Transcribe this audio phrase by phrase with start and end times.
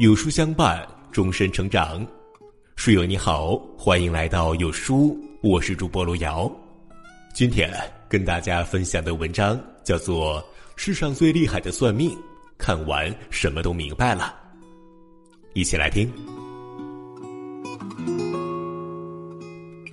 [0.00, 2.06] 有书相伴，终身成长。
[2.74, 6.50] 书友你好，欢迎来到有书，我是主播路遥。
[7.34, 7.70] 今天
[8.08, 10.42] 跟大家分享的文章叫做
[10.74, 12.12] 《世上最厉害的算命》，
[12.56, 14.34] 看完什么都明白了。
[15.52, 16.10] 一起来听。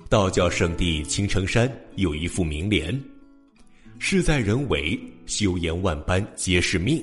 [0.08, 2.98] 道教圣地青城山有一副名联
[4.00, 6.98] ：“事在人为，修言万般皆是命；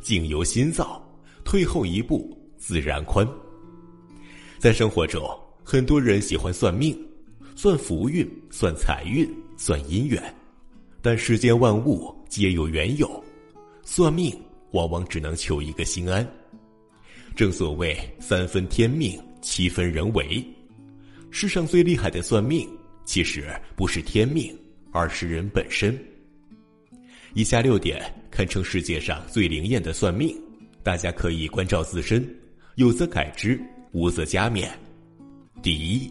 [0.00, 1.06] 境由心造，
[1.48, 3.26] 退后一步自然宽。”
[4.60, 5.26] 在生活中，
[5.64, 6.94] 很多人喜欢算命，
[7.56, 10.22] 算福运，算财运，算姻缘，
[11.00, 13.24] 但世间万物皆有缘由，
[13.82, 14.30] 算命
[14.72, 16.26] 往往只能求一个心安。
[17.34, 20.44] 正所谓三分天命，七分人为。
[21.30, 22.68] 世上最厉害的算命，
[23.06, 24.54] 其实不是天命，
[24.92, 25.98] 而是人本身。
[27.32, 30.36] 以下六点堪称世界上最灵验的算命，
[30.88, 32.26] 大家可以关照自身，
[32.76, 33.60] 有则改之，
[33.92, 34.70] 无则加勉。
[35.62, 36.10] 第一，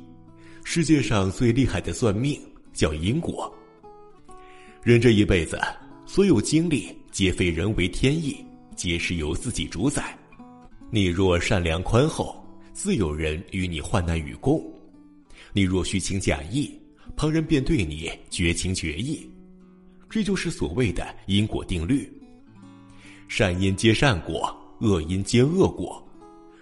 [0.64, 2.39] 世界上最厉害的算命
[2.73, 3.52] 叫因果。
[4.84, 5.59] 人这一辈子，
[6.06, 8.38] 所有经历皆非人为天意，
[8.75, 10.16] 皆是由自己主宰。
[10.91, 12.36] 你若善良宽厚，
[12.72, 14.64] 自有人与你患难与共。
[15.53, 16.72] 你若虚情假意，
[17.16, 19.28] 旁人便对你绝情绝义，
[20.08, 22.08] 这就是所谓的因果定律。
[23.28, 26.03] 善因皆善果，恶因皆恶果。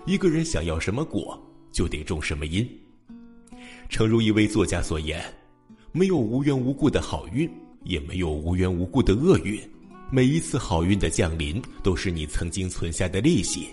[0.06, 1.40] 一个人想要什么果，
[1.72, 2.68] 就得种什么因。
[3.90, 5.24] 诚如一位作家所言
[5.92, 7.50] ：“没有无缘无故的好运，
[7.84, 9.60] 也没有无缘无故的厄运。
[10.12, 13.68] 每一次好运的降临，都是你曾经存下的利息；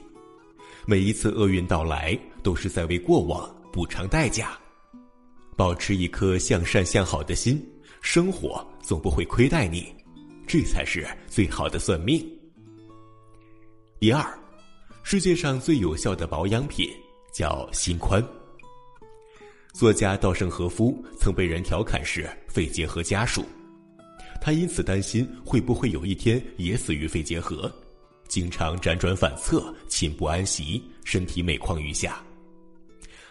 [0.86, 4.58] 每一次厄运到来，都是在为过往补偿代价。”
[5.54, 7.62] 保持一颗向善向好的心，
[8.00, 9.86] 生活总不会亏待你，
[10.46, 12.26] 这才是最好的算命。
[14.02, 14.36] 第二，
[15.04, 16.90] 世界上最有效的保养品
[17.32, 18.20] 叫心宽。
[19.72, 23.44] 作家稻盛和夫曾被人调侃是肺结核家属，
[24.40, 27.72] 他因此担心会不会有一天也死于肺结核，
[28.26, 32.20] 经常辗转反侧，寝不安席，身体每况愈下。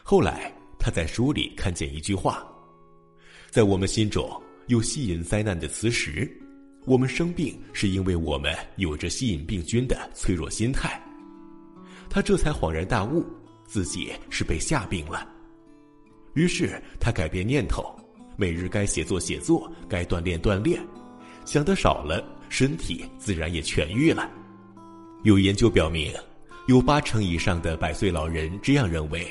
[0.03, 0.49] 后来。
[0.83, 2.43] 他在书里看见一句话
[3.51, 4.27] ：“在我们心中
[4.65, 6.27] 有吸引灾难的磁石，
[6.85, 11.01] 我们生病是因为我们有着吸引病菌的脆弱心态。”
[12.09, 13.25] 他这才恍然大悟，
[13.65, 15.27] 自己是被吓病了。
[16.33, 17.83] 于是他改变念头，
[18.35, 20.81] 每日该写作写作，该锻炼锻炼，
[21.45, 24.29] 想的少了，身体自然也痊愈了。
[25.23, 26.13] 有研究表明，
[26.67, 29.25] 有八成以上的百岁老人这样认为。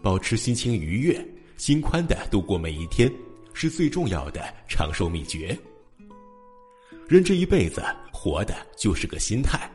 [0.00, 1.24] 保持心情愉悦、
[1.56, 3.08] 心宽的度过每一天，
[3.52, 5.56] 是最重要的长寿秘诀。
[7.12, 9.70] 人这一辈子活的就是个心态，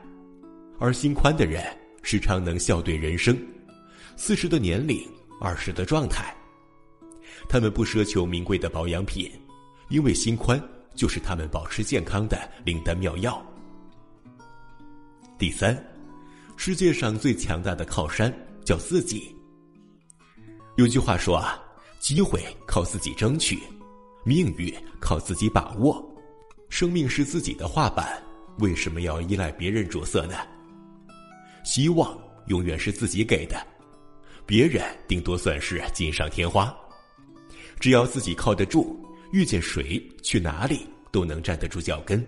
[0.79, 1.63] 而心宽的人
[2.01, 3.37] 时常能笑对人生。
[4.15, 5.07] 四十的年龄，
[5.39, 6.35] 二十的状态，
[7.47, 9.31] 他们不奢求名贵的保养品，
[9.89, 10.59] 因为心宽
[10.95, 13.39] 就是他们保持健康的灵丹妙药。
[15.37, 15.77] 第三，
[16.55, 19.31] 世界上最强大的靠山叫自己。
[20.75, 21.61] 有句话说啊，
[21.99, 23.59] 机会靠自己争取，
[24.25, 26.03] 命运靠自己把握，
[26.77, 28.21] 生命是自己的画板，
[28.59, 30.35] 为什么要依赖别人着色呢？
[31.63, 32.15] 希望
[32.49, 33.65] 永远是自己给的，
[34.45, 36.71] 别人顶多算是锦上添花。
[37.79, 42.23] 只要自己靠得住，遇见谁去哪里都能站得住脚跟。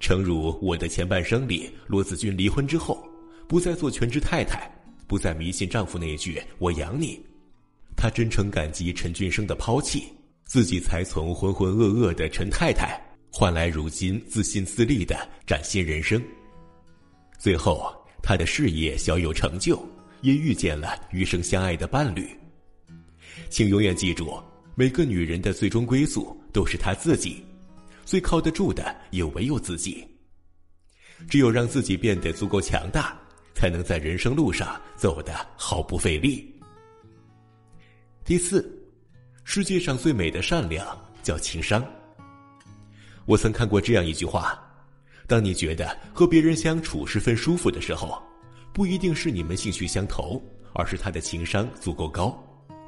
[0.00, 3.06] 诚如《我的前半生》里，罗子君离婚之后，
[3.46, 4.68] 不再做全职太太。
[5.06, 7.24] 不再迷信丈夫那句“我养你”，
[7.96, 10.08] 她真诚感激陈俊生的抛弃，
[10.44, 13.00] 自己才从浑浑噩噩的陈太太
[13.32, 15.16] 换来如今自信自立的
[15.46, 16.22] 崭新人生。
[17.38, 17.90] 最后，
[18.22, 19.82] 他的事业小有成就，
[20.20, 22.28] 也遇见了余生相爱的伴侣。
[23.48, 24.40] 请永远记住，
[24.74, 27.42] 每个女人的最终归宿都是她自己，
[28.04, 30.06] 最靠得住的也唯有自己。
[31.28, 33.18] 只有让自己变得足够强大。
[33.54, 36.52] 才能在人生路上走得毫不费力。
[38.24, 38.68] 第四，
[39.44, 40.84] 世界上最美的善良
[41.22, 41.84] 叫情商。
[43.24, 44.60] 我曾看过这样一句话：
[45.26, 48.22] 当你觉得和别人相处十分舒服的时候，
[48.72, 50.42] 不一定是你们兴趣相投，
[50.74, 52.36] 而是他的情商足够高，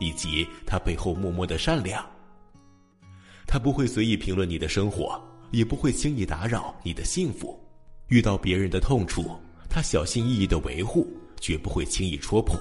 [0.01, 2.05] 以及他背后默默的善良。
[3.47, 7.59] 他不会随意评论你的生活，也不会轻易打扰你的幸福。
[8.09, 9.31] 遇到别人的痛处。
[9.67, 11.05] 他小心翼翼的维护，
[11.41, 12.57] 绝不会轻易戳破。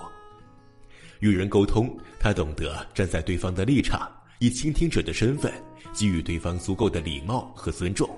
[1.20, 4.12] 与人沟通，他懂得站在对方的立场，
[4.44, 5.50] 以倾听者的身份
[5.94, 8.10] 给予对方足够的礼貌和尊重。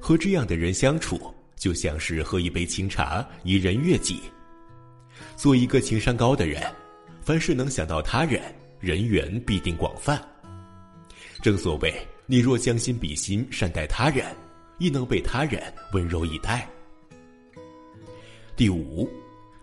[0.00, 4.18] 和这样的人相处，就像是喝一杯清茶，怡人悦己。
[5.36, 6.62] 做一个情商高的人，
[7.20, 8.42] 凡事能想到他人，
[8.80, 10.18] 人缘必定广泛。
[11.42, 11.94] 正所谓，
[12.24, 14.34] 你若将心比心，善待他人，
[14.78, 15.62] 亦能被他人
[15.92, 16.66] 温柔以待。
[18.56, 19.06] 第五，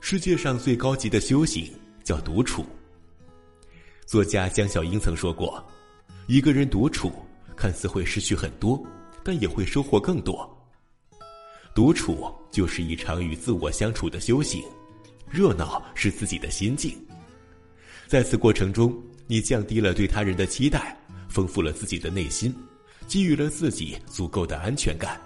[0.01, 1.67] 世界上最高级的修行
[2.03, 2.63] 叫独处。
[4.05, 5.63] 作家江小英曾说过
[6.27, 7.11] ：“一个人独处，
[7.55, 8.83] 看似会失去很多，
[9.23, 10.49] 但也会收获更多。”
[11.73, 14.63] 独处就是一场与自我相处的修行，
[15.29, 16.95] 热闹是自己的心境。
[18.07, 18.95] 在此过程中，
[19.25, 20.95] 你降低了对他人的期待，
[21.29, 22.53] 丰富了自己的内心，
[23.07, 25.19] 给予了自己足够的安全感。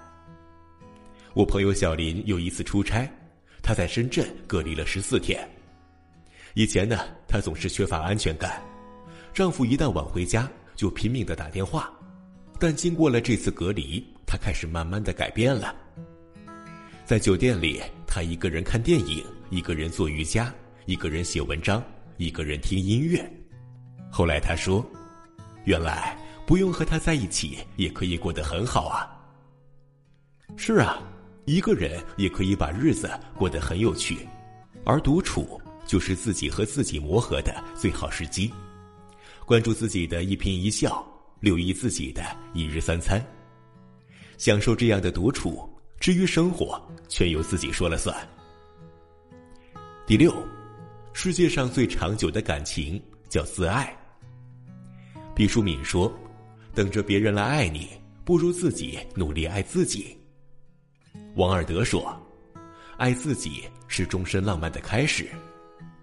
[1.33, 3.09] 我朋友小林有一次出差。
[3.61, 5.45] 他在深圳隔离了十四天。
[6.57, 8.59] 以前呢，她总是缺乏安全感，
[9.31, 11.87] 丈夫一旦晚回家就拼命的打电话。
[12.59, 15.75] 但经过了这次隔离，她开始慢慢的改变了。
[17.05, 20.51] 在酒店里，她一个人看电影，一个人做瑜伽，
[20.87, 21.79] 一个人写文章，
[22.17, 23.23] 一个人听音乐。
[24.09, 24.83] 后来她说
[25.65, 26.17] ：“原来
[26.47, 29.05] 不用和他在一起也可以过得很好啊。”
[30.57, 30.97] 是啊。
[31.45, 33.07] 一个人也可以把日子
[33.37, 34.27] 过得很有趣，
[34.83, 38.51] 而独处就是自己和自己磨合的最好时机。
[39.45, 41.05] 关注自己的一颦一笑，
[41.39, 42.21] 留意自己的
[42.53, 43.25] 一日三餐，
[44.37, 45.67] 享受这样的独处。
[45.99, 48.15] 至于生活，全由自己说了算。
[50.05, 50.31] 第六，
[51.11, 53.97] 世界上最长久的感情叫自爱。
[55.33, 56.13] 毕淑敏说
[56.75, 57.89] ：“等着别人来爱你，
[58.23, 60.15] 不如自己努力爱自己。”
[61.35, 62.15] 王尔德说
[62.97, 65.27] ：“爱自己是终身浪漫的开始。”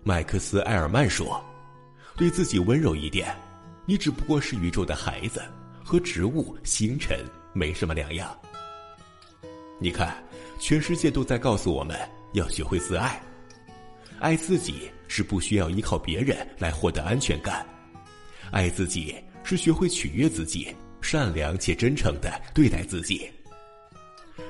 [0.07, 1.43] 麦克斯·埃尔曼说
[2.15, 3.35] ：“对自己温柔一点，
[3.87, 5.43] 你只不过是宇宙的孩子，
[5.83, 7.25] 和植物、星辰
[7.55, 8.39] 没什么两样。”
[9.81, 10.23] 你看，
[10.61, 11.99] 全世界都在告诉我们
[12.35, 13.19] 要学会自爱。
[14.21, 17.67] 爱自己是不需要依靠别人来获得安全感，
[18.51, 23.27] 爱自己是学会取悦自己，善良且真诚的对待自己。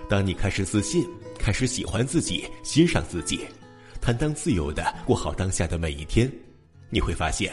[0.09, 1.09] 当你开始自信，
[1.39, 3.47] 开始喜欢自己，欣赏自己，
[4.05, 6.31] 坦荡自由的过好当下的每一天，
[6.91, 7.51] 你会发现，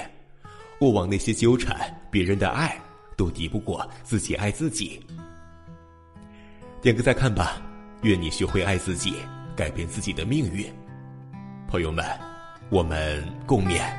[0.77, 2.77] 过往那些纠缠，别人的爱，
[3.15, 5.01] 都敌不过自己爱自己。
[6.81, 7.61] 点个再看吧，
[8.01, 9.13] 愿你学会爱自己，
[9.55, 10.69] 改变自己的命运。
[11.69, 12.05] 朋友们，
[12.69, 13.89] 我们共勉。